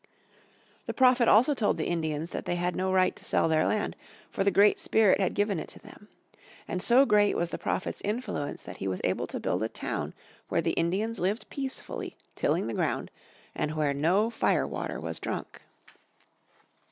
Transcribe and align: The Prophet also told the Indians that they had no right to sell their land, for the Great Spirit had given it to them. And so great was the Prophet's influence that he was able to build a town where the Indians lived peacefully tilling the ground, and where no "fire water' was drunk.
The 0.87 0.95
Prophet 0.95 1.27
also 1.27 1.53
told 1.53 1.77
the 1.77 1.85
Indians 1.87 2.31
that 2.31 2.45
they 2.45 2.55
had 2.55 2.75
no 2.75 2.91
right 2.91 3.15
to 3.15 3.23
sell 3.23 3.47
their 3.47 3.67
land, 3.67 3.95
for 4.31 4.43
the 4.43 4.49
Great 4.49 4.79
Spirit 4.79 5.19
had 5.21 5.35
given 5.35 5.59
it 5.59 5.67
to 5.69 5.79
them. 5.79 6.07
And 6.67 6.81
so 6.81 7.05
great 7.05 7.37
was 7.37 7.51
the 7.51 7.59
Prophet's 7.59 8.01
influence 8.03 8.63
that 8.63 8.77
he 8.77 8.87
was 8.87 9.01
able 9.03 9.27
to 9.27 9.39
build 9.39 9.61
a 9.61 9.69
town 9.69 10.15
where 10.49 10.57
the 10.59 10.71
Indians 10.73 11.19
lived 11.19 11.51
peacefully 11.51 12.17
tilling 12.35 12.65
the 12.65 12.73
ground, 12.73 13.11
and 13.53 13.75
where 13.75 13.93
no 13.93 14.31
"fire 14.31 14.65
water' 14.65 14.99
was 14.99 15.19
drunk. 15.19 15.61